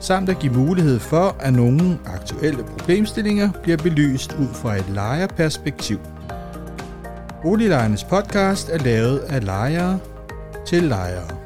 samt 0.00 0.28
at 0.28 0.38
give 0.38 0.52
mulighed 0.52 0.98
for, 0.98 1.36
at 1.40 1.52
nogle 1.52 1.98
aktuelle 2.06 2.64
problemstillinger 2.64 3.50
bliver 3.62 3.76
belyst 3.76 4.32
ud 4.32 4.54
fra 4.54 4.76
et 4.76 4.88
lejerperspektiv. 4.88 5.98
Boliglejernes 7.42 8.04
podcast 8.04 8.68
er 8.68 8.78
lavet 8.78 9.18
af 9.18 9.44
lejere 9.44 9.98
til 10.66 10.82
lejere. 10.82 11.38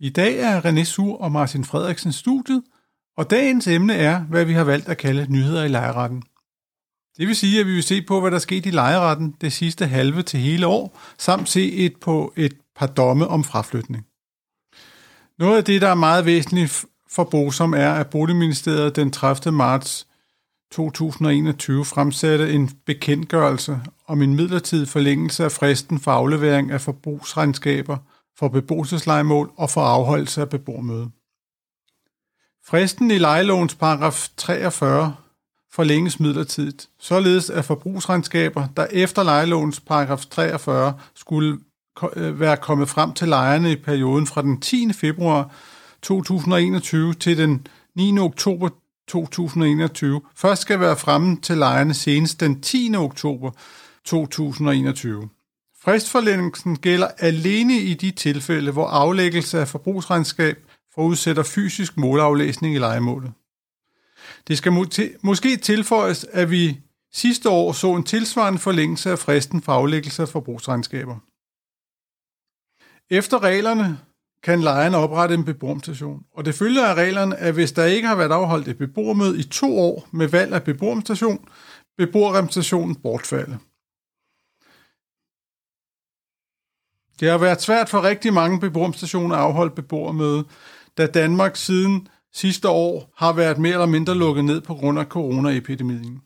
I 0.00 0.10
dag 0.10 0.38
er 0.38 0.60
René 0.60 0.84
Sur 0.84 1.20
og 1.20 1.32
Martin 1.32 1.64
Frederiksen 1.64 2.12
studiet, 2.12 2.62
og 3.16 3.30
dagens 3.30 3.66
emne 3.66 3.94
er, 3.94 4.20
hvad 4.20 4.44
vi 4.44 4.52
har 4.52 4.64
valgt 4.64 4.88
at 4.88 4.98
kalde 4.98 5.32
nyheder 5.32 5.64
i 5.64 5.68
lejeretten. 5.68 6.22
Det 7.18 7.26
vil 7.26 7.36
sige, 7.36 7.60
at 7.60 7.66
vi 7.66 7.72
vil 7.72 7.82
se 7.82 8.02
på, 8.02 8.20
hvad 8.20 8.30
der 8.30 8.38
skete 8.38 8.68
i 8.68 8.72
lejeretten 8.72 9.34
det 9.40 9.52
sidste 9.52 9.86
halve 9.86 10.22
til 10.22 10.40
hele 10.40 10.66
år, 10.66 11.00
samt 11.18 11.48
se 11.48 11.72
et 11.72 11.96
på 12.00 12.32
et 12.36 12.52
par 12.76 12.86
domme 12.86 13.28
om 13.28 13.44
fraflytning. 13.44 14.06
Noget 15.38 15.56
af 15.56 15.64
det, 15.64 15.82
der 15.82 15.88
er 15.88 15.94
meget 15.94 16.24
væsentligt 16.24 16.84
for 17.10 17.24
Bosom, 17.24 17.74
er, 17.74 17.92
at 17.92 18.10
Boligministeriet 18.10 18.96
den 18.96 19.10
30. 19.10 19.52
marts 19.52 20.06
2021 20.72 21.84
fremsatte 21.84 22.52
en 22.52 22.70
bekendtgørelse 22.86 23.80
om 24.06 24.22
en 24.22 24.36
midlertidig 24.36 24.88
forlængelse 24.88 25.44
af 25.44 25.52
fristen 25.52 26.00
for 26.00 26.10
aflevering 26.10 26.70
af 26.70 26.80
forbrugsregnskaber 26.80 27.96
for 28.38 28.48
beboelseslejemål 28.48 29.50
og 29.56 29.70
for 29.70 29.80
afholdelse 29.80 30.40
af 30.40 30.48
beboermøde. 30.48 31.10
Fristen 32.66 33.10
i 33.10 33.18
lejelovens 33.18 33.74
paragraf 33.74 34.28
43 34.36 35.14
forlænges 35.72 36.20
midlertidigt, 36.20 36.88
således 36.98 37.50
at 37.50 37.64
forbrugsregnskaber, 37.64 38.66
der 38.76 38.86
efter 38.90 39.22
lejelovens 39.22 39.80
paragraf 39.80 40.26
43 40.26 40.94
skulle 41.14 41.58
øh, 42.16 42.40
være 42.40 42.56
kommet 42.56 42.88
frem 42.88 43.12
til 43.12 43.28
lejerne 43.28 43.72
i 43.72 43.76
perioden 43.76 44.26
fra 44.26 44.42
den 44.42 44.60
10. 44.60 44.92
februar 44.92 45.54
2021 46.02 47.14
til 47.14 47.38
den 47.38 47.66
9. 47.94 48.18
oktober 48.18 48.68
2021, 49.08 50.20
først 50.36 50.62
skal 50.62 50.80
være 50.80 50.96
fremme 50.96 51.40
til 51.40 51.58
lejerne 51.58 51.94
senest 51.94 52.40
den 52.40 52.60
10. 52.60 52.94
oktober 52.96 53.50
2021. 54.04 55.28
Fristforlængelsen 55.82 56.78
gælder 56.78 57.08
alene 57.18 57.74
i 57.74 57.94
de 57.94 58.10
tilfælde, 58.10 58.72
hvor 58.72 58.86
aflæggelse 58.86 59.60
af 59.60 59.68
forbrugsregnskab 59.68 60.56
forudsætter 60.94 61.42
fysisk 61.42 61.96
målaflæsning 61.96 62.74
i 62.74 62.78
lejemålet. 62.78 63.32
Det 64.46 64.58
skal 64.58 64.72
måske 65.22 65.56
tilføjes, 65.56 66.24
at 66.24 66.50
vi 66.50 66.80
sidste 67.12 67.50
år 67.50 67.72
så 67.72 67.94
en 67.94 68.04
tilsvarende 68.04 68.58
forlængelse 68.58 69.10
af 69.10 69.18
fristen 69.18 69.62
for 69.62 69.72
aflæggelse 69.72 70.22
af 70.22 70.28
forbrugsregnskaber. 70.28 71.16
Efter 73.10 73.42
reglerne 73.42 73.98
kan 74.42 74.60
lejeren 74.60 74.94
oprette 74.94 75.34
en 75.34 75.44
beboermstation, 75.44 76.24
og 76.32 76.44
det 76.44 76.54
følger 76.54 76.86
af 76.86 76.94
reglerne, 76.94 77.36
at 77.36 77.54
hvis 77.54 77.72
der 77.72 77.84
ikke 77.84 78.08
har 78.08 78.14
været 78.14 78.32
afholdt 78.32 78.68
et 78.68 78.78
beboermøde 78.78 79.38
i 79.38 79.42
to 79.42 79.78
år 79.78 80.08
med 80.10 80.28
valg 80.28 80.52
af 80.52 80.64
beboermstation, 80.64 81.48
beboerrepræsentationen 81.98 82.94
bortfalde. 82.94 83.58
Det 87.20 87.30
har 87.30 87.38
været 87.38 87.62
svært 87.62 87.88
for 87.88 88.02
rigtig 88.02 88.32
mange 88.32 88.60
beboermstationer 88.60 89.36
at 89.36 89.42
afholde 89.42 89.74
beboermøde, 89.74 90.44
da 90.98 91.06
Danmark 91.06 91.56
siden 91.56 92.08
sidste 92.34 92.68
år 92.68 93.12
har 93.16 93.32
været 93.32 93.58
mere 93.58 93.72
eller 93.72 93.86
mindre 93.86 94.14
lukket 94.14 94.44
ned 94.44 94.60
på 94.60 94.74
grund 94.74 94.98
af 94.98 95.04
coronaepidemien. 95.04 96.20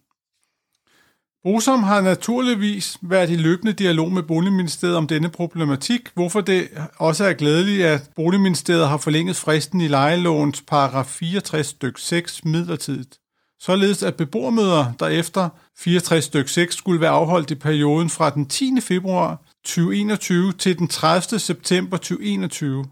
Bosom 1.44 1.82
har 1.82 2.00
naturligvis 2.00 2.98
været 3.02 3.30
i 3.30 3.36
løbende 3.36 3.72
dialog 3.72 4.12
med 4.12 4.22
Boligministeriet 4.22 4.96
om 4.96 5.06
denne 5.06 5.28
problematik, 5.28 6.08
hvorfor 6.14 6.40
det 6.40 6.68
også 6.96 7.24
er 7.24 7.32
glædeligt, 7.32 7.84
at 7.84 8.10
Boligministeriet 8.16 8.88
har 8.88 8.96
forlænget 8.96 9.36
fristen 9.36 9.80
i 9.80 9.88
lejelovens 9.88 10.62
paragraf 10.68 11.06
64 11.06 11.66
styk 11.66 11.98
6 11.98 12.44
midlertidigt. 12.44 13.18
Således 13.60 14.02
at 14.02 14.14
beboermøder, 14.16 14.92
der 15.00 15.06
efter 15.06 15.48
64 15.78 16.24
styk 16.24 16.48
6 16.48 16.74
skulle 16.74 17.00
være 17.00 17.10
afholdt 17.10 17.50
i 17.50 17.54
perioden 17.54 18.10
fra 18.10 18.30
den 18.30 18.46
10. 18.46 18.80
februar 18.80 19.42
2021 19.64 20.52
til 20.52 20.78
den 20.78 20.88
30. 20.88 21.38
september 21.38 21.96
2021, 21.96 22.84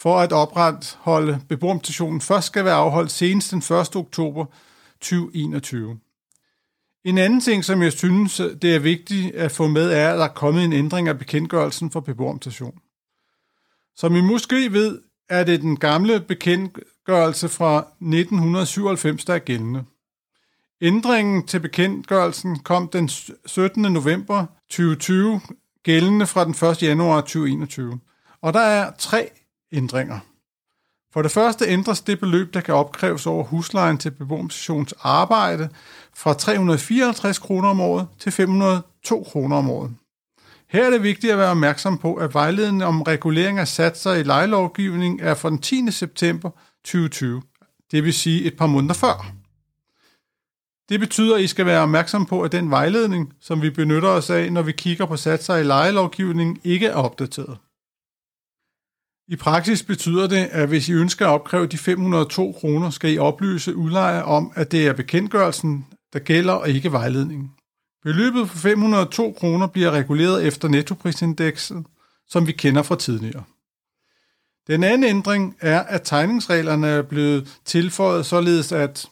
for 0.00 0.18
at 0.18 0.32
opretholde 0.32 1.40
beboermutationen 1.48 2.20
først 2.20 2.46
skal 2.46 2.64
være 2.64 2.74
afholdt 2.74 3.10
senest 3.10 3.50
den 3.50 3.58
1. 3.58 3.96
oktober 3.96 4.44
2021. 5.00 5.98
En 7.04 7.18
anden 7.18 7.40
ting, 7.40 7.64
som 7.64 7.82
jeg 7.82 7.92
synes, 7.92 8.40
det 8.62 8.74
er 8.74 8.78
vigtigt 8.78 9.34
at 9.34 9.52
få 9.52 9.66
med, 9.66 9.90
er, 9.90 10.12
at 10.12 10.18
der 10.18 10.24
er 10.24 10.28
kommet 10.28 10.64
en 10.64 10.72
ændring 10.72 11.08
af 11.08 11.18
bekendtgørelsen 11.18 11.90
for 11.90 12.00
beboermutation. 12.00 12.78
Som 13.96 14.16
I 14.16 14.20
måske 14.20 14.72
ved, 14.72 15.00
er 15.28 15.44
det 15.44 15.60
den 15.60 15.76
gamle 15.76 16.20
bekendtgørelse 16.20 17.48
fra 17.48 17.78
1997, 17.78 19.24
der 19.24 19.34
er 19.34 19.38
gældende. 19.38 19.84
Ændringen 20.80 21.46
til 21.46 21.60
bekendtgørelsen 21.60 22.58
kom 22.58 22.88
den 22.88 23.08
17. 23.46 23.82
november 23.82 24.46
2020, 24.70 25.40
gældende 25.82 26.26
fra 26.26 26.44
den 26.44 26.70
1. 26.70 26.82
januar 26.82 27.20
2021. 27.20 28.00
Og 28.42 28.52
der 28.52 28.60
er 28.60 28.92
tre 28.98 29.30
ændringer. 29.76 30.18
For 31.12 31.22
det 31.22 31.30
første 31.30 31.64
ændres 31.66 32.00
det 32.00 32.20
beløb, 32.20 32.54
der 32.54 32.60
kan 32.60 32.74
opkræves 32.74 33.26
over 33.26 33.44
huslejen 33.44 33.98
til 33.98 34.10
beboerstations 34.10 34.94
arbejde 35.00 35.68
fra 36.14 36.34
354 36.34 37.38
kroner 37.38 37.68
om 37.68 37.80
året 37.80 38.06
til 38.18 38.32
502 38.32 39.22
kroner 39.22 39.56
om 39.56 39.70
året. 39.70 39.94
Her 40.68 40.86
er 40.86 40.90
det 40.90 41.02
vigtigt 41.02 41.32
at 41.32 41.38
være 41.38 41.50
opmærksom 41.50 41.98
på, 41.98 42.14
at 42.14 42.34
vejledningen 42.34 42.82
om 42.82 43.02
regulering 43.02 43.58
af 43.58 43.68
satser 43.68 44.12
i 44.12 44.22
lejelovgivning 44.22 45.20
er 45.20 45.34
fra 45.34 45.50
den 45.50 45.58
10. 45.58 45.90
september 45.90 46.50
2020, 46.84 47.42
det 47.90 48.04
vil 48.04 48.14
sige 48.14 48.44
et 48.44 48.56
par 48.56 48.66
måneder 48.66 48.94
før. 48.94 49.26
Det 50.88 51.00
betyder, 51.00 51.36
at 51.36 51.42
I 51.42 51.46
skal 51.46 51.66
være 51.66 51.82
opmærksom 51.82 52.26
på, 52.26 52.42
at 52.42 52.52
den 52.52 52.70
vejledning, 52.70 53.32
som 53.40 53.62
vi 53.62 53.70
benytter 53.70 54.08
os 54.08 54.30
af, 54.30 54.52
når 54.52 54.62
vi 54.62 54.72
kigger 54.72 55.06
på 55.06 55.16
satser 55.16 55.56
i 55.56 55.62
lejelovgivningen, 55.62 56.58
ikke 56.64 56.86
er 56.86 56.94
opdateret. 56.94 57.58
I 59.28 59.36
praksis 59.36 59.82
betyder 59.82 60.26
det, 60.26 60.48
at 60.50 60.68
hvis 60.68 60.88
I 60.88 60.92
ønsker 60.92 61.26
at 61.26 61.32
opkræve 61.32 61.66
de 61.66 61.78
502 61.78 62.52
kroner, 62.52 62.90
skal 62.90 63.12
I 63.12 63.18
oplyse 63.18 63.76
udlejer 63.76 64.22
om, 64.22 64.52
at 64.54 64.72
det 64.72 64.86
er 64.86 64.92
bekendtgørelsen, 64.92 65.86
der 66.12 66.18
gælder, 66.18 66.52
og 66.52 66.68
ikke 66.70 66.92
vejledningen. 66.92 67.50
Beløbet 68.02 68.48
på 68.48 68.58
502 68.58 69.32
kroner 69.38 69.66
bliver 69.66 69.90
reguleret 69.90 70.44
efter 70.46 70.68
nettoprisindekset, 70.68 71.84
som 72.28 72.46
vi 72.46 72.52
kender 72.52 72.82
fra 72.82 72.96
tidligere. 72.96 73.44
Den 74.66 74.84
anden 74.84 75.04
ændring 75.10 75.56
er, 75.60 75.82
at 75.82 76.02
tegningsreglerne 76.04 76.86
er 76.86 77.02
blevet 77.02 77.58
tilføjet 77.64 78.26
således, 78.26 78.72
at 78.72 79.08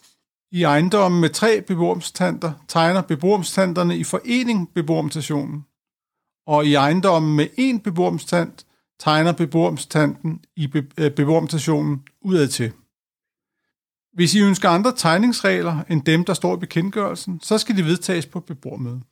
i 0.51 0.63
ejendommen 0.63 1.21
med 1.21 1.31
tre 1.31 1.63
beboermstanter 1.63 2.53
tegner 2.69 3.03
beboermstanterne 3.03 3.97
i 3.97 4.05
forening 4.05 4.75
beboermstationen, 4.75 5.65
og 6.47 6.67
i 6.67 6.75
ejendommen 6.75 7.37
med 7.37 7.47
én 7.59 7.83
beboermstant 7.83 8.67
tegner 9.03 9.33
beboermstanten 9.33 10.41
i 10.57 10.67
be- 10.67 10.91
øh, 10.99 11.11
beboermstationen 11.11 12.03
udad 12.21 12.49
til. 12.49 12.73
Hvis 14.13 14.35
I 14.35 14.41
ønsker 14.41 14.69
andre 14.69 14.93
tegningsregler 14.97 15.83
end 15.89 16.03
dem, 16.03 16.25
der 16.25 16.35
står 16.35 16.57
i 16.57 16.59
bekendtgørelsen, 16.59 17.41
så 17.41 17.59
skal 17.59 17.77
de 17.77 17.85
vedtages 17.85 18.27
på 18.27 18.41
beboermødet. 18.41 19.03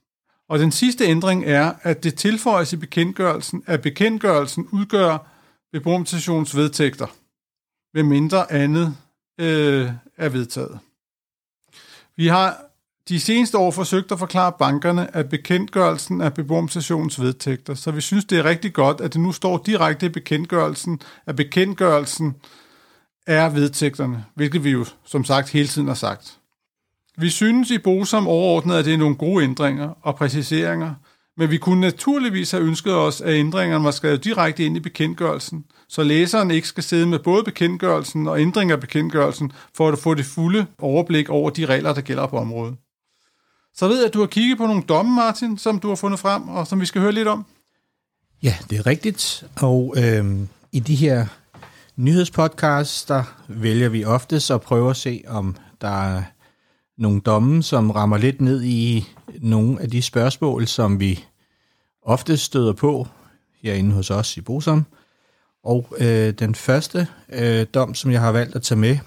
Og 0.49 0.59
den 0.59 0.73
sidste 0.73 1.05
ændring 1.05 1.45
er, 1.45 1.73
at 1.83 2.05
det 2.05 2.15
tilføjes 2.15 2.73
i 2.73 2.77
bekendtgørelsen, 2.77 3.63
at 3.67 3.83
bekendtgørelsen 3.83 4.69
udgør 4.73 5.19
beboermstationens 5.73 6.57
vedtægter, 6.57 7.07
med 7.95 8.03
mindre 8.03 8.53
andet 8.53 8.97
øh, 9.41 9.91
er 10.17 10.29
vedtaget. 10.29 10.79
Vi 12.17 12.27
har 12.27 12.70
de 13.11 13.21
seneste 13.21 13.59
år 13.59 13.71
forsøgt 13.71 14.13
at 14.13 14.19
forklare 14.19 14.53
bankerne, 14.59 15.17
at 15.17 15.29
bekendtgørelsen 15.29 16.21
af 16.21 16.35
beboerstationens 16.35 17.21
vedtægter, 17.21 17.75
så 17.75 17.91
vi 17.91 18.01
synes, 18.01 18.25
det 18.25 18.39
er 18.39 18.45
rigtig 18.45 18.73
godt, 18.73 19.01
at 19.01 19.13
det 19.13 19.21
nu 19.21 19.33
står 19.33 19.63
direkte 19.67 20.07
i 20.07 20.09
bekendtgørelsen, 20.09 21.01
at 21.27 21.37
bekendtgørelsen 21.37 22.35
er 23.27 23.49
vedtægterne, 23.49 24.25
hvilket 24.35 24.65
vi 24.65 24.71
jo 24.71 24.85
som 25.05 25.25
sagt 25.25 25.51
hele 25.51 25.69
tiden 25.69 25.89
har 25.89 25.95
sagt. 25.95 26.39
Vi 27.19 27.29
synes 27.29 27.71
i 27.71 27.79
Bosom 27.79 28.29
overordnet, 28.29 28.75
at 28.75 28.85
det 28.85 28.95
er 28.95 28.99
nogle 28.99 29.17
gode 29.17 29.45
ændringer 29.45 29.89
og 30.03 30.17
præciseringer, 30.17 30.95
Men 31.37 31.51
vi 31.51 31.59
kunne 31.59 31.81
naturligvis 31.81 32.51
have 32.51 32.63
ønsket 32.63 32.95
os, 32.95 33.21
at 33.21 33.35
ændringerne 33.35 33.85
var 33.85 33.91
skrevet 33.91 34.25
direkte 34.25 34.65
ind 34.65 34.77
i 34.77 34.81
bekendtgørelsen, 34.81 35.65
så 35.89 36.03
læseren 36.03 36.51
ikke 36.51 36.69
skal 36.69 36.83
sidde 36.83 37.07
med 37.07 37.19
både 37.19 37.45
bekendtgørelsen 37.45 38.29
og 38.29 38.41
ændringer 38.41 38.75
af 38.75 38.81
bekendtgørelsen, 38.81 39.53
for 39.75 39.89
at 39.89 39.99
få 39.99 40.15
det 40.15 40.25
fulde 40.25 40.67
overblik 40.79 41.29
over 41.29 41.51
de 41.51 41.67
regler, 41.67 41.95
der 41.95 42.01
gælder 42.01 42.27
på 42.27 42.39
området. 42.39 42.77
Så 43.81 43.89
ved 43.89 43.97
jeg, 43.97 44.07
at 44.07 44.15
du 44.15 44.21
har 44.21 44.27
kigget 44.27 44.59
på 44.59 44.67
nogle 44.67 44.83
domme, 44.83 45.15
Martin, 45.15 45.59
som 45.59 45.79
du 45.79 45.89
har 45.89 45.95
fundet 45.95 46.21
frem, 46.21 46.49
og 46.49 46.67
som 46.67 46.81
vi 46.81 46.87
skal 46.87 47.01
høre 47.01 47.13
lidt 47.13 47.29
om. 47.29 47.47
Ja, 48.43 48.57
det 48.71 48.79
er 48.79 48.87
rigtigt. 48.87 49.45
Og 49.57 49.95
øh, 49.99 50.39
i 50.73 50.81
de 50.81 50.95
her 50.95 51.27
nyhedspodcasts, 51.97 53.05
der 53.05 53.23
vælger 53.49 53.89
vi 53.89 54.05
oftest 54.05 54.51
at 54.51 54.61
prøve 54.61 54.91
at 54.91 54.97
se, 54.97 55.23
om 55.29 55.57
der 55.81 55.89
er 55.89 56.23
nogle 56.99 57.21
domme, 57.21 57.63
som 57.63 57.91
rammer 57.91 58.19
lidt 58.19 58.41
ned 58.41 58.63
i 58.63 59.09
nogle 59.39 59.81
af 59.81 59.91
de 59.91 60.03
spørgsmål, 60.03 60.67
som 60.67 61.01
vi 61.01 61.25
ofte 62.03 62.37
støder 62.37 62.73
på 62.73 63.07
herinde 63.63 63.95
hos 63.95 64.11
os 64.11 64.37
i 64.37 64.41
Bosom. 64.41 64.87
Og 65.65 65.95
øh, 65.99 66.33
den 66.33 66.55
første 66.55 67.09
øh, 67.29 67.67
dom, 67.75 67.95
som 67.95 68.11
jeg 68.11 68.21
har 68.21 68.33
valgt 68.33 68.57
at 68.57 68.63
tage 68.63 68.79
med, 68.79 68.99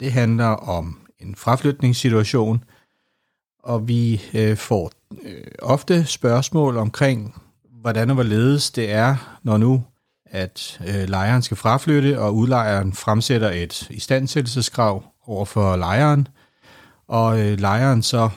det 0.00 0.12
handler 0.12 0.46
om 0.46 0.98
en 1.20 1.34
fraflytningssituation, 1.36 2.64
og 3.66 3.88
vi 3.88 4.22
øh, 4.34 4.56
får 4.56 4.92
øh, 5.22 5.42
ofte 5.62 6.04
spørgsmål 6.04 6.76
omkring, 6.76 7.42
hvordan 7.80 8.10
og 8.10 8.14
hvorledes 8.14 8.70
det 8.70 8.92
er, 8.92 9.38
når 9.42 9.56
nu 9.56 9.84
at 10.26 10.80
øh, 10.88 11.08
lejeren 11.08 11.42
skal 11.42 11.56
fraflytte, 11.56 12.20
og 12.20 12.34
udlejeren 12.34 12.92
fremsætter 12.92 13.50
et 13.50 13.90
istandsættelseskrav 13.90 15.04
over 15.26 15.44
for 15.44 15.76
lejeren, 15.76 16.28
og 17.08 17.40
øh, 17.40 17.58
lejeren 17.58 18.02
så 18.02 18.30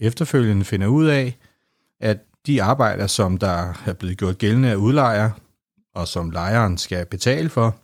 efterfølgende 0.00 0.64
finder 0.64 0.86
ud 0.86 1.06
af, 1.06 1.36
at 2.00 2.18
de 2.46 2.62
arbejder, 2.62 3.06
som 3.06 3.38
der 3.38 3.74
er 3.86 3.92
blevet 3.92 4.18
gjort 4.18 4.38
gældende 4.38 4.70
af 4.70 4.76
udlejer, 4.76 5.30
og 5.94 6.08
som 6.08 6.30
lejeren 6.30 6.78
skal 6.78 7.06
betale 7.06 7.48
for, 7.48 7.76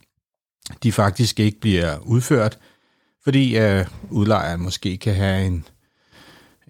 de 0.83 0.93
faktisk 0.93 1.41
ikke 1.41 1.61
bliver 1.61 1.99
udført, 1.99 2.59
fordi 3.25 3.59
øh, 3.59 3.87
udlejeren 4.11 4.61
måske 4.61 4.97
kan 4.97 5.15
have 5.15 5.47
en, 5.47 5.65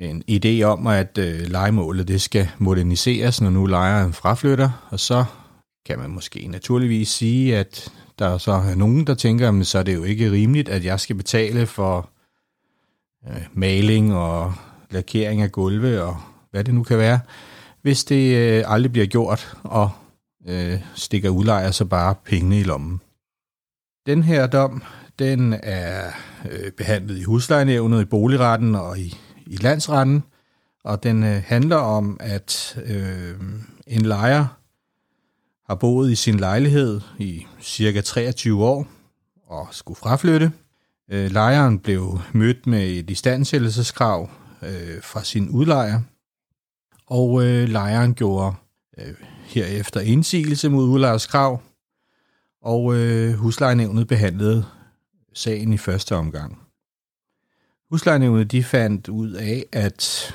en 0.01 0.23
idé 0.31 0.63
om, 0.63 0.87
at 0.87 1.19
øh, 1.19 1.41
legemålet 1.41 2.09
det 2.09 2.21
skal 2.21 2.49
moderniseres, 2.59 3.41
når 3.41 3.51
nu 3.51 3.67
lejeren 3.67 4.13
fraflytter, 4.13 4.89
og 4.91 5.01
så 5.01 5.25
kan 5.87 5.99
man 5.99 6.11
måske 6.11 6.47
naturligvis 6.49 7.09
sige, 7.09 7.57
at 7.57 7.93
der 8.19 8.39
så 8.39 8.53
er 8.53 8.75
nogen, 8.75 9.07
der 9.07 9.15
tænker, 9.15 9.61
at 9.61 9.67
så 9.67 9.79
er 9.79 9.83
det 9.83 9.95
jo 9.95 10.05
ikke 10.05 10.33
rimeligt, 10.33 10.69
at 10.69 10.85
jeg 10.85 11.01
skal 11.01 11.17
betale 11.17 11.67
for 11.67 12.11
øh, 13.29 13.43
maling 13.53 14.15
og 14.15 14.55
lakering 14.91 15.43
af 15.43 15.53
gulve 15.53 16.03
og 16.03 16.17
hvad 16.51 16.65
det 16.65 16.75
nu 16.75 16.83
kan 16.83 16.99
være, 16.99 17.21
hvis 17.83 18.05
det 18.05 18.37
øh, 18.37 18.65
aldrig 18.67 18.93
bliver 18.93 19.07
gjort, 19.07 19.57
og 19.63 19.91
øh, 20.49 20.81
stikker 20.95 21.31
udlejer 21.31 21.71
så 21.71 21.85
bare 21.85 22.15
pengene 22.25 22.61
i 22.61 22.63
lommen. 22.63 23.01
Den 24.07 24.23
her 24.23 24.47
dom, 24.47 24.83
den 25.19 25.55
er 25.63 26.11
øh, 26.51 26.73
behandlet 26.73 27.19
i 27.19 27.23
huslejenævnet, 27.23 28.03
i 28.03 28.05
boligretten 28.05 28.75
og 28.75 28.99
i, 28.99 29.19
i 29.49 29.57
landsretten, 29.57 30.25
og 30.85 31.03
den 31.03 31.23
øh, 31.23 31.43
handler 31.47 31.77
om, 31.77 32.17
at 32.21 32.79
øh, 32.85 33.35
en 33.87 34.03
lejer 34.03 34.47
har 35.67 35.75
boet 35.75 36.11
i 36.11 36.15
sin 36.15 36.37
lejlighed 36.37 37.01
i 37.19 37.47
cirka 37.61 38.01
23 38.01 38.65
år 38.65 38.87
og 39.47 39.69
skulle 39.71 39.97
fraflytte. 39.97 40.53
Øh, 41.11 41.31
lejeren 41.31 41.79
blev 41.79 42.21
mødt 42.33 42.67
med 42.67 42.91
et 42.91 43.11
istandsættelseskrav 43.11 44.31
øh, 44.63 45.03
fra 45.03 45.25
sin 45.25 45.49
udlejer, 45.49 46.01
og 47.07 47.47
øh, 47.47 47.69
lejeren 47.69 48.15
gjorde 48.15 48.55
øh, 48.99 49.15
herefter 49.45 50.01
indsigelse 50.01 50.69
mod 50.69 50.85
udlejers 50.85 51.27
krav, 51.27 51.63
og 52.63 52.95
øh, 52.95 53.35
huslejenævnet 53.35 54.09
behandlede 54.09 54.65
sagen 55.35 55.73
i 55.73 55.79
første 55.79 56.17
omgang. 56.17 56.68
Huslejenævnet 57.91 58.53
de 58.53 58.65
fandt 58.65 59.09
ud 59.09 59.33
af, 59.33 59.65
at 59.73 60.35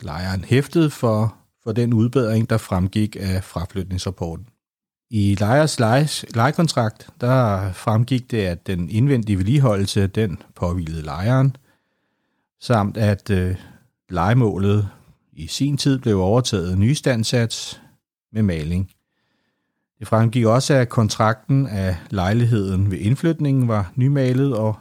lejeren 0.00 0.44
hæftede 0.44 0.90
for, 0.90 1.36
for 1.64 1.72
den 1.72 1.92
udbedring, 1.92 2.50
der 2.50 2.58
fremgik 2.58 3.16
af 3.20 3.44
fraflytningsrapporten. 3.44 4.48
I 5.10 5.36
lejers 5.40 5.80
leje, 5.80 6.08
lejekontrakt, 6.34 7.08
der 7.20 7.72
fremgik 7.72 8.30
det, 8.30 8.38
at 8.38 8.66
den 8.66 8.90
indvendige 8.90 9.38
vedligeholdelse, 9.38 10.06
den 10.06 10.42
påvilede 10.54 11.02
lejeren, 11.02 11.56
samt 12.60 12.96
at 12.96 13.30
øh, 13.30 13.56
legemålet 14.10 14.88
i 15.32 15.46
sin 15.46 15.76
tid 15.76 15.98
blev 15.98 16.20
overtaget 16.20 16.78
nystandsats 16.78 17.80
med 18.32 18.42
maling. 18.42 18.90
Det 19.98 20.08
fremgik 20.08 20.44
også, 20.44 20.74
at 20.74 20.88
kontrakten 20.88 21.66
af 21.66 21.96
lejligheden 22.10 22.90
ved 22.90 22.98
indflytningen 22.98 23.68
var 23.68 23.92
nymalet 23.96 24.56
og 24.56 24.78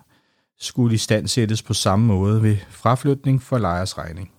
skulle 0.63 0.95
i 0.95 0.97
stand 0.97 1.27
sættes 1.27 1.61
på 1.61 1.73
samme 1.73 2.05
måde 2.05 2.43
ved 2.43 2.57
fraflytning 2.69 3.41
for 3.41 3.57
lejers 3.57 3.97
regning. 3.97 4.31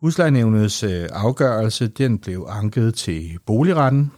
Huslejenævnets 0.00 0.82
øh, 0.82 1.08
afgørelse 1.12 1.88
den 1.88 2.18
blev 2.18 2.46
anket 2.50 2.94
til 2.94 3.38
boligretten, 3.46 4.12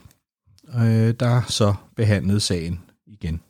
øh, 0.75 1.13
der 1.19 1.41
så 1.47 1.73
behandlede 1.95 2.39
sagen 2.39 2.79
igen. 3.07 3.41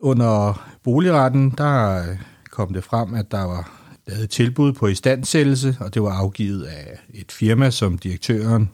Under 0.00 0.68
boligretten, 0.82 1.50
der 1.58 2.02
øh, 2.10 2.18
kom 2.50 2.72
det 2.72 2.84
frem, 2.84 3.14
at 3.14 3.30
der 3.30 3.42
var 3.42 3.70
lavet 4.06 4.30
tilbud 4.30 4.72
på 4.72 4.86
istandsættelse, 4.86 5.76
og 5.80 5.94
det 5.94 6.02
var 6.02 6.12
afgivet 6.12 6.64
af 6.64 6.98
et 7.14 7.32
firma, 7.32 7.70
som 7.70 7.98
direktøren 7.98 8.70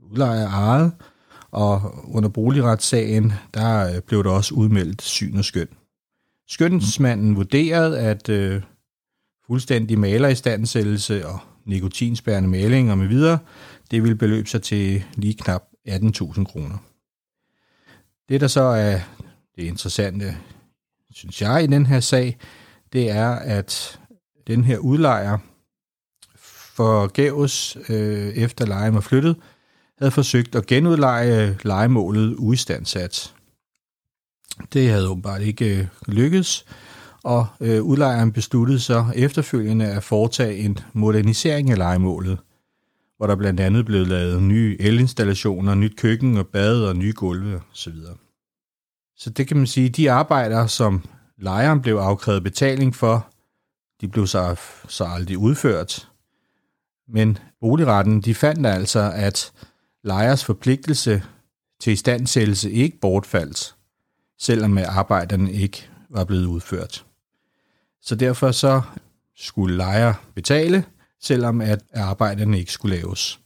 udlejer 0.00 0.48
ejede, 0.48 0.92
og 1.50 1.94
under 2.14 2.28
boligretssagen, 2.28 3.32
der 3.54 4.00
blev 4.00 4.24
der 4.24 4.30
også 4.30 4.54
udmeldt 4.54 5.02
syn 5.02 5.36
og 5.36 5.44
skøn. 5.44 5.68
Skønsmanden 6.48 7.36
vurderede, 7.36 7.98
at 7.98 8.28
øh, 8.28 8.62
fuldstændig 9.46 9.98
maleristandsættelse 9.98 11.26
og 11.26 11.38
nikotinspærende 11.64 12.48
malinger 12.48 12.94
med 12.94 13.06
videre, 13.06 13.38
det 13.90 14.02
ville 14.02 14.16
beløbe 14.16 14.48
sig 14.48 14.62
til 14.62 15.04
lige 15.14 15.34
knap 15.34 15.62
18.000 15.88 16.44
kroner. 16.44 16.78
Det, 18.28 18.40
der 18.40 18.46
så 18.46 18.62
er 18.62 19.00
det 19.56 19.62
interessante, 19.62 20.36
synes 21.10 21.42
jeg, 21.42 21.64
i 21.64 21.66
den 21.66 21.86
her 21.86 22.00
sag, 22.00 22.36
det 22.92 23.10
er, 23.10 23.30
at 23.30 24.00
den 24.46 24.64
her 24.64 24.78
udlejer 24.78 25.38
forgæves 26.36 27.76
øh, 27.88 28.28
efter 28.28 28.66
lejen 28.66 28.94
var 28.94 29.00
flyttet, 29.00 29.36
havde 29.98 30.10
forsøgt 30.10 30.54
at 30.54 30.66
genudleje 30.66 31.58
legemålet 31.62 32.36
uistandsat. 32.38 33.34
Det 34.72 34.90
havde 34.90 35.08
åbenbart 35.08 35.42
ikke 35.42 35.78
øh, 35.78 35.86
lykkedes, 36.06 36.64
og 37.24 37.46
øh, 37.60 37.82
udlejeren 37.82 38.32
besluttede 38.32 38.80
så 38.80 39.06
efterfølgende 39.14 39.86
at 39.86 40.02
foretage 40.02 40.56
en 40.56 40.78
modernisering 40.92 41.70
af 41.70 41.78
legemålet, 41.78 42.38
hvor 43.16 43.26
der 43.26 43.36
blandt 43.36 43.60
andet 43.60 43.84
blev 43.84 44.06
lavet 44.06 44.42
nye 44.42 44.76
elinstallationer, 44.80 45.74
nyt 45.74 45.96
køkken 45.96 46.36
og 46.36 46.46
bad 46.46 46.82
og 46.82 46.96
nye 46.96 47.12
gulve 47.16 47.60
osv. 47.72 47.94
Så 49.16 49.30
det 49.30 49.48
kan 49.48 49.56
man 49.56 49.66
sige, 49.66 49.88
de 49.88 50.10
arbejder, 50.10 50.66
som 50.66 51.04
lejeren 51.38 51.82
blev 51.82 51.96
afkrævet 51.96 52.42
betaling 52.42 52.94
for, 52.94 53.26
de 54.00 54.08
blev 54.08 54.26
så, 54.26 54.60
så 54.88 55.04
aldrig 55.04 55.38
udført. 55.38 56.08
Men 57.08 57.38
boligretten, 57.60 58.20
de 58.20 58.34
fandt 58.34 58.66
altså, 58.66 59.12
at 59.14 59.52
lejers 60.04 60.44
forpligtelse 60.44 61.22
til 61.80 61.92
istandsættelse 61.92 62.70
ikke 62.70 62.98
bortfaldt, 63.00 63.74
selvom 64.38 64.78
arbejderne 64.78 65.52
ikke 65.52 65.90
var 66.10 66.24
blevet 66.24 66.46
udført. 66.46 67.04
Så 68.02 68.14
derfor 68.14 68.50
så 68.50 68.82
skulle 69.36 69.76
lejer 69.76 70.14
betale, 70.34 70.84
selvom 71.20 71.60
at 71.60 71.82
arbejderne 71.94 72.58
ikke 72.58 72.72
skulle 72.72 72.96
laves. 72.96 73.40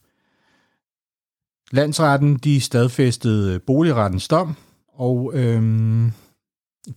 Landsretten 1.72 2.36
de 2.36 2.60
stadfæstede 2.60 3.60
boligrettens 3.60 4.28
dom, 4.28 4.56
og 4.88 5.30
øhm, 5.34 6.12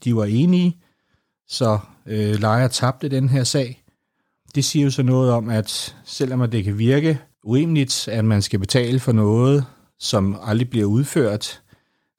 de 0.03 0.15
var 0.15 0.25
enige, 0.25 0.77
så 1.47 1.79
øh, 2.05 2.35
lejer 2.35 2.67
tabte 2.67 3.09
den 3.09 3.29
her 3.29 3.43
sag. 3.43 3.83
Det 4.55 4.65
siger 4.65 4.83
jo 4.83 4.91
så 4.91 5.03
noget 5.03 5.31
om, 5.31 5.49
at 5.49 5.95
selvom 6.05 6.51
det 6.51 6.63
kan 6.63 6.77
virke 6.77 7.19
urimeligt, 7.43 8.07
at 8.07 8.25
man 8.25 8.41
skal 8.41 8.59
betale 8.59 8.99
for 8.99 9.11
noget, 9.11 9.65
som 9.99 10.39
aldrig 10.43 10.69
bliver 10.69 10.85
udført, 10.85 11.61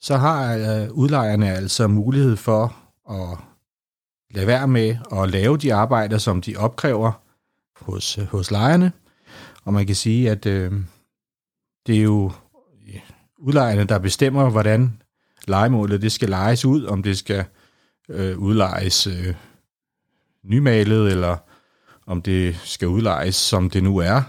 så 0.00 0.16
har 0.16 0.54
øh, 0.54 0.90
udlejerne 0.92 1.50
altså 1.50 1.86
mulighed 1.86 2.36
for 2.36 2.76
at 3.10 3.38
lade 4.30 4.46
være 4.46 4.68
med 4.68 4.96
at 5.12 5.30
lave 5.30 5.56
de 5.56 5.74
arbejder, 5.74 6.18
som 6.18 6.40
de 6.40 6.56
opkræver 6.56 7.12
hos, 7.80 8.18
hos 8.30 8.50
lejerne. 8.50 8.92
Og 9.64 9.72
man 9.72 9.86
kan 9.86 9.96
sige, 9.96 10.30
at 10.30 10.46
øh, 10.46 10.72
det 11.86 11.96
er 11.96 12.02
jo 12.02 12.32
udlejerne, 13.38 13.84
der 13.84 13.98
bestemmer, 13.98 14.50
hvordan 14.50 15.02
legemålet 15.48 16.02
det 16.02 16.12
skal 16.12 16.28
lejes 16.28 16.64
ud, 16.64 16.84
om 16.84 17.02
det 17.02 17.18
skal 17.18 17.44
øh, 18.08 18.38
udlejes 18.38 19.06
øh, 19.06 19.34
nymalet, 20.44 21.10
eller 21.10 21.36
om 22.06 22.22
det 22.22 22.56
skal 22.64 22.88
udlejes, 22.88 23.34
som 23.34 23.70
det 23.70 23.82
nu 23.82 23.98
er. 23.98 24.22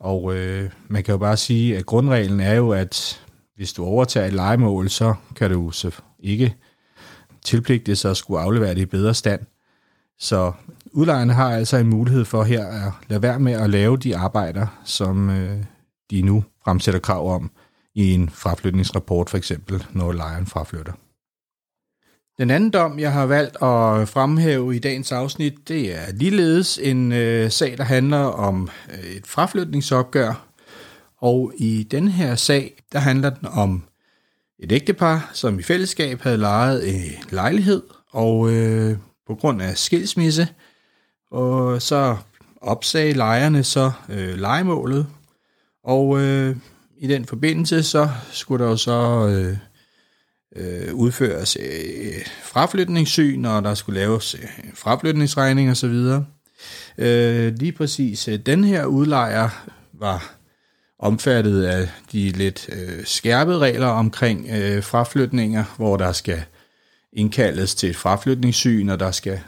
Og 0.00 0.36
øh, 0.36 0.70
man 0.88 1.02
kan 1.02 1.12
jo 1.12 1.18
bare 1.18 1.36
sige, 1.36 1.78
at 1.78 1.86
grundreglen 1.86 2.40
er 2.40 2.54
jo, 2.54 2.70
at 2.70 3.22
hvis 3.56 3.72
du 3.72 3.84
overtager 3.84 4.26
et 4.26 4.32
legemål, 4.32 4.88
så 4.88 5.14
kan 5.36 5.50
du 5.50 5.70
så 5.70 5.90
ikke 6.18 6.56
tilpligte 7.44 7.96
sig 7.96 8.10
at 8.10 8.16
skulle 8.16 8.40
aflevere 8.40 8.74
det 8.74 8.80
i 8.80 8.86
bedre 8.86 9.14
stand. 9.14 9.40
Så 10.18 10.52
udlejerne 10.92 11.32
har 11.32 11.50
altså 11.56 11.76
en 11.76 11.88
mulighed 11.88 12.24
for 12.24 12.42
her 12.42 12.66
at 12.66 12.92
lade 13.08 13.22
være 13.22 13.38
med 13.40 13.52
at 13.52 13.70
lave 13.70 13.96
de 13.96 14.16
arbejder, 14.16 14.66
som 14.84 15.30
øh, 15.30 15.64
de 16.10 16.22
nu 16.22 16.44
fremsætter 16.64 17.00
krav 17.00 17.34
om 17.34 17.50
i 17.94 18.12
en 18.12 18.28
fraflytningsrapport 18.28 19.30
for 19.30 19.36
eksempel, 19.36 19.86
når 19.92 20.12
lejeren 20.12 20.46
fraflytter. 20.46 20.92
Den 22.38 22.50
anden 22.50 22.70
dom, 22.70 22.98
jeg 22.98 23.12
har 23.12 23.26
valgt 23.26 23.56
at 23.62 24.08
fremhæve 24.08 24.76
i 24.76 24.78
dagens 24.78 25.12
afsnit, 25.12 25.68
det 25.68 25.96
er 25.96 26.12
ligeledes 26.12 26.78
en 26.82 27.12
øh, 27.12 27.50
sag, 27.50 27.78
der 27.78 27.84
handler 27.84 28.18
om 28.18 28.68
øh, 28.92 29.10
et 29.10 29.26
fraflytningsopgør. 29.26 30.46
Og 31.22 31.52
i 31.56 31.82
den 31.82 32.08
her 32.08 32.34
sag, 32.34 32.82
der 32.92 32.98
handler 32.98 33.30
den 33.30 33.48
om 33.48 33.82
et 34.58 34.72
ægtepar, 34.72 35.30
som 35.32 35.58
i 35.58 35.62
fællesskab 35.62 36.20
havde 36.20 36.36
lejet 36.36 36.94
en 36.94 37.12
lejlighed, 37.30 37.82
og 38.10 38.52
øh, 38.52 38.96
på 39.26 39.34
grund 39.34 39.62
af 39.62 39.78
skilsmisse, 39.78 40.48
og 41.30 41.82
så 41.82 42.16
opsagde 42.60 43.12
lejerne 43.12 43.64
så 43.64 43.92
øh, 44.08 44.34
legemålet, 44.38 45.06
og 45.84 46.20
øh, 46.20 46.56
i 46.98 47.06
den 47.06 47.24
forbindelse 47.24 47.82
så 47.82 48.08
skulle 48.32 48.64
der 48.64 48.70
jo 48.70 48.76
så 48.76 49.28
øh, 49.28 49.56
øh, 50.56 50.94
udføres 50.94 51.56
øh, 51.60 52.26
fraflytningssyn, 52.42 53.44
og 53.44 53.62
der 53.62 53.74
skulle 53.74 54.00
laves 54.00 54.34
øh, 54.34 54.48
fraflytningsregning 54.74 55.70
og 55.70 55.76
så 55.76 55.88
videre. 55.88 56.26
Øh, 56.98 57.54
lige 57.54 57.72
præcis 57.72 58.28
øh, 58.28 58.38
den 58.38 58.64
her 58.64 58.84
udlejer 58.84 59.48
var 59.92 60.41
omfattet 61.02 61.64
af 61.64 61.88
de 62.12 62.30
lidt 62.30 62.68
øh, 62.72 63.04
skærpede 63.04 63.58
regler 63.58 63.86
omkring 63.86 64.46
øh, 64.50 64.82
fraflytninger, 64.82 65.64
hvor 65.76 65.96
der 65.96 66.12
skal 66.12 66.42
indkaldes 67.12 67.74
til 67.74 67.90
et 67.90 67.96
fraflytningssyn, 67.96 68.88
og 68.88 69.00
der 69.00 69.10
skal 69.10 69.40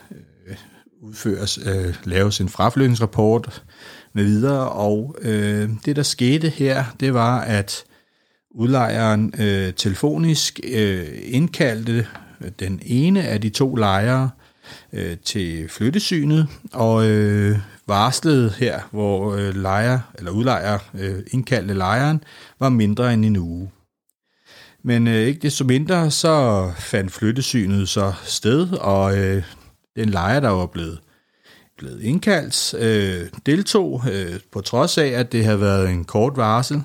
øh, 0.46 0.56
udføres, 1.02 1.58
øh, 1.58 1.94
laves 2.04 2.40
en 2.40 2.49
fraflytningsrapport 2.49 3.62
med 4.12 4.25
videre. 4.25 4.68
Og 4.68 5.16
øh, 5.23 5.70
det, 5.84 5.96
der 5.96 6.02
skete 6.02 6.49
her, 6.49 6.84
det 7.00 7.14
var, 7.14 7.40
at 7.40 7.84
udlejeren 8.50 9.34
øh, 9.38 9.73
telefonisk 9.73 10.61
øh, 10.73 11.08
indkaldte 11.23 12.06
den 12.58 12.80
ene 12.82 13.23
af 13.23 13.40
de 13.40 13.49
to 13.49 13.75
lejere 13.75 14.30
øh, 14.92 15.16
til 15.25 15.68
flyttesynet, 15.68 16.49
og 16.73 17.06
øh, 17.06 17.59
varslede 17.87 18.52
her, 18.59 18.80
hvor 18.90 19.35
øh, 19.35 19.54
lejer, 19.54 20.00
eller 20.18 20.30
udlejer 20.30 20.78
øh, 20.94 21.18
indkaldte 21.30 21.75
lejeren, 21.75 22.25
var 22.61 22.68
mindre 22.68 23.14
end 23.14 23.25
en 23.25 23.37
uge. 23.37 23.71
Men 24.83 25.09
øh, 25.09 25.14
ikke 25.14 25.40
desto 25.40 25.64
mindre, 25.64 26.11
så 26.11 26.71
fandt 26.78 27.12
flyttesynet 27.12 27.88
så 27.88 28.12
sted, 28.25 28.73
og 28.73 29.18
øh, 29.18 29.42
den 29.97 30.09
lejer, 30.09 30.40
der 30.40 30.49
var 30.49 30.66
blevet, 30.66 30.99
blevet 31.78 32.02
indkaldt, 32.02 32.75
øh, 32.75 33.28
deltog, 33.47 34.02
øh, 34.12 34.40
på 34.52 34.61
trods 34.61 34.99
af, 34.99 35.06
at 35.06 35.33
det 35.33 35.44
havde 35.44 35.61
været 35.61 35.90
en 35.90 36.04
kort 36.04 36.37
varsel. 36.37 36.83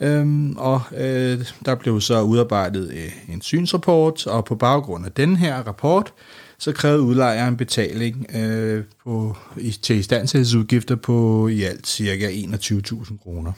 Øhm, 0.00 0.56
og 0.56 0.82
øh, 0.96 1.44
der 1.64 1.74
blev 1.74 2.00
så 2.00 2.22
udarbejdet 2.22 2.90
øh, 2.92 3.34
en 3.34 3.42
synsrapport, 3.42 4.26
og 4.26 4.44
på 4.44 4.54
baggrund 4.54 5.06
af 5.06 5.12
den 5.12 5.36
her 5.36 5.62
rapport, 5.62 6.12
så 6.60 6.72
krævede 6.72 7.02
udlejeren 7.02 7.56
betaling 7.56 8.26
øh, 8.34 8.84
på, 9.04 9.36
til 9.82 9.96
istandsættelsesudgifter 9.96 10.96
på 10.96 11.48
i 11.48 11.62
alt 11.62 11.86
cirka 11.86 12.30
21.000 12.30 13.18
kroner. 13.22 13.52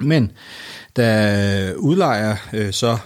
Men 0.00 0.32
da 0.96 1.74
udlejer 1.76 2.36
øh, 2.52 2.72
så 2.72 2.98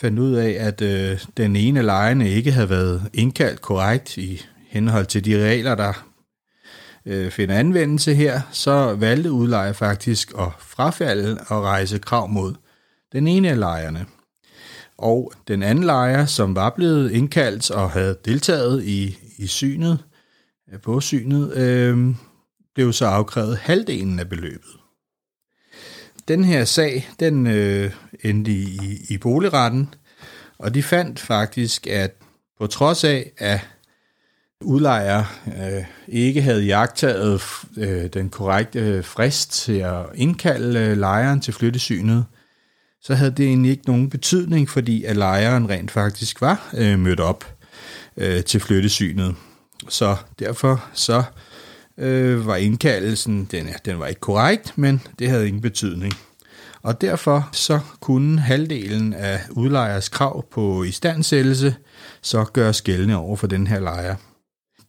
fandt 0.00 0.18
ud 0.18 0.32
af, 0.32 0.50
at 0.50 0.82
øh, 0.82 1.24
den 1.36 1.56
ene 1.56 1.78
af 1.78 1.86
lejerne 1.86 2.30
ikke 2.30 2.52
havde 2.52 2.70
været 2.70 3.10
indkaldt 3.14 3.60
korrekt 3.60 4.16
i 4.16 4.42
henhold 4.68 5.06
til 5.06 5.24
de 5.24 5.44
regler, 5.48 5.74
der 5.74 6.06
øh, 7.06 7.30
finder 7.30 7.54
anvendelse 7.54 8.14
her, 8.14 8.40
så 8.50 8.94
valgte 8.94 9.32
udlejer 9.32 9.72
faktisk 9.72 10.32
at 10.38 10.48
frafalde 10.58 11.38
og 11.48 11.62
rejse 11.62 11.98
krav 11.98 12.28
mod 12.28 12.54
den 13.12 13.28
ene 13.28 13.50
af 13.50 13.58
lejerne. 13.58 14.06
Og 15.02 15.32
den 15.48 15.62
anden 15.62 15.84
lejer, 15.84 16.26
som 16.26 16.54
var 16.54 16.70
blevet 16.70 17.10
indkaldt 17.10 17.70
og 17.70 17.90
havde 17.90 18.18
deltaget 18.24 18.84
i, 18.84 19.18
i 19.38 19.46
synet, 19.46 19.98
øh, 20.72 20.80
på 20.80 21.00
synet, 21.00 21.56
øh, 21.56 22.14
blev 22.74 22.92
så 22.92 23.06
afkrævet 23.06 23.56
halvdelen 23.56 24.18
af 24.18 24.28
beløbet. 24.28 24.70
Den 26.28 26.44
her 26.44 26.64
sag, 26.64 27.08
den 27.20 27.46
øh, 27.46 27.92
endte 28.24 28.50
i, 28.50 28.78
i, 28.82 29.14
i 29.14 29.18
boligretten, 29.18 29.94
og 30.58 30.74
de 30.74 30.82
fandt 30.82 31.20
faktisk, 31.20 31.86
at 31.86 32.14
på 32.58 32.66
trods 32.66 33.04
af, 33.04 33.32
at 33.38 33.60
udlejer 34.60 35.24
øh, 35.46 35.84
ikke 36.08 36.42
havde 36.42 36.64
jagtaget 36.64 37.42
øh, 37.76 38.06
den 38.06 38.30
korrekte 38.30 38.78
øh, 38.78 39.04
frist 39.04 39.52
til 39.52 39.78
at 39.78 40.06
indkalde 40.14 40.80
øh, 40.80 40.98
lejeren 40.98 41.40
til 41.40 41.54
flyttesynet, 41.54 42.24
så 43.02 43.14
havde 43.14 43.30
det 43.30 43.46
egentlig 43.46 43.70
ikke 43.70 43.86
nogen 43.86 44.10
betydning, 44.10 44.68
fordi 44.68 45.04
at 45.04 45.16
lejeren 45.16 45.68
rent 45.68 45.90
faktisk 45.90 46.40
var 46.40 46.70
øh, 46.74 46.98
mødt 46.98 47.20
op 47.20 47.54
øh, 48.16 48.44
til 48.44 48.60
flyttesynet. 48.60 49.34
Så 49.88 50.16
derfor 50.38 50.84
så 50.94 51.22
øh, 51.98 52.46
var 52.46 52.56
indkaldelsen, 52.56 53.44
den, 53.50 53.68
den 53.84 53.98
var 53.98 54.06
ikke 54.06 54.20
korrekt, 54.20 54.78
men 54.78 55.02
det 55.18 55.30
havde 55.30 55.46
ingen 55.46 55.62
betydning. 55.62 56.12
Og 56.82 57.00
derfor 57.00 57.48
så 57.52 57.80
kunne 58.00 58.40
halvdelen 58.40 59.12
af 59.12 59.40
udlejers 59.50 60.08
krav 60.08 60.44
på 60.50 60.82
istandsættelse 60.82 61.74
så 62.22 62.44
gøres 62.44 62.82
gældende 62.82 63.16
over 63.16 63.36
for 63.36 63.46
den 63.46 63.66
her 63.66 63.80
lejer. 63.80 64.16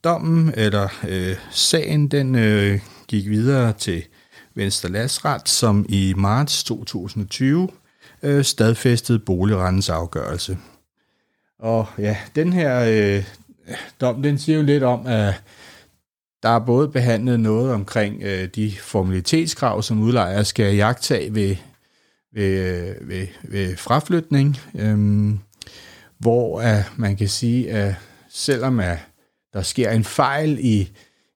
Dommen, 0.03 0.53
eller 0.57 0.87
øh, 1.07 1.35
sagen, 1.51 2.07
den 2.07 2.35
øh, 2.35 2.79
gik 3.07 3.29
videre 3.29 3.73
til 3.73 4.03
Venstre 4.55 4.89
Landsret, 4.89 5.49
som 5.49 5.85
i 5.89 6.13
marts 6.17 6.63
2020 6.63 7.69
øh, 8.23 8.43
stadfæstede 8.43 9.19
boligrettens 9.19 9.89
afgørelse. 9.89 10.57
Og 11.59 11.85
ja, 11.97 12.17
den 12.35 12.53
her 12.53 12.85
øh, 12.87 13.23
dom, 14.01 14.23
den 14.23 14.37
siger 14.37 14.57
jo 14.57 14.63
lidt 14.63 14.83
om, 14.83 15.07
at 15.07 15.43
der 16.43 16.49
er 16.49 16.59
både 16.59 16.87
behandlet 16.87 17.39
noget 17.39 17.71
omkring 17.71 18.23
øh, 18.23 18.47
de 18.55 18.71
formalitetskrav, 18.81 19.81
som 19.81 20.01
udlejere 20.01 20.45
skal 20.45 20.75
jagtage 20.75 21.35
ved, 21.35 21.55
ved, 22.33 22.59
øh, 22.59 23.09
ved, 23.09 23.27
ved 23.43 23.77
fraflytning, 23.77 24.57
øh, 24.75 25.29
hvor 26.19 26.61
at 26.61 26.83
man 26.95 27.17
kan 27.17 27.27
sige, 27.27 27.71
at 27.71 27.95
selvom 28.29 28.79
at 28.79 28.97
der 29.53 29.61
sker 29.61 29.91
en 29.91 30.03
fejl 30.03 30.59
i, 30.61 30.91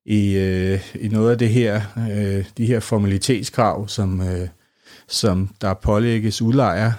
i, 0.05 0.37
øh, 0.37 0.95
i 0.95 1.07
noget 1.07 1.31
af 1.31 1.37
det 1.37 1.49
her, 1.49 1.81
øh, 2.11 2.45
de 2.57 2.65
her 2.65 2.79
formalitetskrav, 2.79 3.87
som, 3.87 4.21
øh, 4.21 4.47
som 5.07 5.49
der 5.61 5.73
pålægges 5.73 6.41
udlejer, 6.41 6.91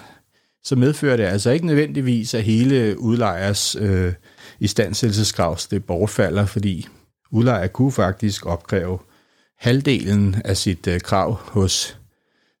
så 0.63 0.75
medfører 0.75 1.17
det 1.17 1.23
altså 1.23 1.49
ikke 1.49 1.65
nødvendigvis, 1.65 2.33
at 2.33 2.43
hele 2.43 2.99
udlejers 2.99 3.75
øh, 3.75 4.13
istandsættelseskrav 4.59 5.57
det 5.71 5.85
bortfalder, 5.85 6.45
fordi 6.45 6.87
udlejer 7.31 7.67
kunne 7.67 7.91
faktisk 7.91 8.45
opkræve 8.45 8.99
halvdelen 9.57 10.41
af 10.45 10.57
sit 10.57 10.87
øh, 10.87 11.01
krav 11.01 11.33
hos 11.33 11.97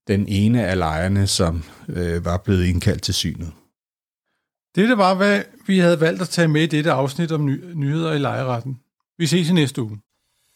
den 0.07 0.27
ene 0.27 0.65
af 0.67 0.77
lejerne, 0.77 1.27
som 1.27 1.63
øh, 1.89 2.25
var 2.25 2.37
blevet 2.37 2.65
indkaldt 2.65 3.01
til 3.01 3.13
synet. 3.13 3.51
Dette 4.75 4.97
var, 4.97 5.13
hvad 5.13 5.43
vi 5.67 5.79
havde 5.79 6.01
valgt 6.01 6.21
at 6.21 6.29
tage 6.29 6.47
med 6.47 6.61
i 6.61 6.65
dette 6.65 6.91
afsnit 6.91 7.31
om 7.31 7.45
ny- 7.45 7.63
nyheder 7.73 8.13
i 8.13 8.17
lejeretten. 8.17 8.79
Vi 9.17 9.25
ses 9.25 9.49
i 9.49 9.53
næste 9.53 9.81
uge. 9.81 9.99